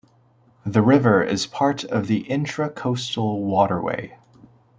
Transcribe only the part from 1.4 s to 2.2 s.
part of